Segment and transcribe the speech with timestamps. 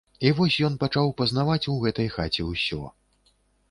[0.27, 2.85] І вось ён пачаў пазнаваць у гэтай хаце ўсё.